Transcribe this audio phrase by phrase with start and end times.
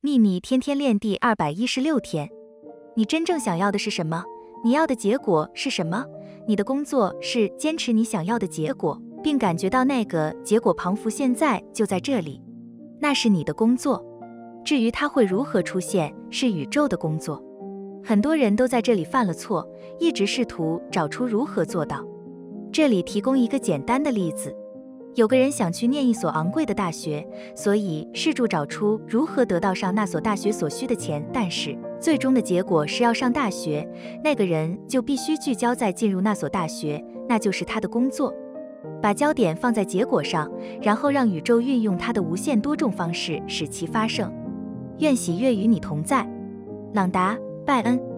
[0.00, 2.30] 秘密天天练第二百一十六天，
[2.94, 4.22] 你真正想要的是什么？
[4.62, 6.04] 你要的结果是什么？
[6.46, 12.40] 你的工作是坚持你想要的结果，并感觉到那个结果庞佛现在就在这里，
[13.00, 14.00] 那是你的工作。
[14.64, 17.42] 至于它会如何出现，是宇宙的工作。
[18.04, 19.68] 很多人都在这里犯了错，
[19.98, 22.06] 一直试图找出如何做到。
[22.70, 24.56] 这里提供一个简单的例子：
[25.14, 31.24] 有个人想去念一所昂贵的大学，所以试着找出如何得到上那所大学所需的钱。
[31.32, 33.88] 但是最终的结果是要上大学，
[34.22, 38.32] 那个人就必须聚焦在进入那所大学，那就是他的工作。
[39.02, 40.50] 把焦点放在结果上，
[40.80, 44.32] 然后让宇宙运用它的无限多种方式使其发生。
[44.98, 46.28] 愿喜悦与你同在，
[46.94, 48.17] 朗达·拜恩。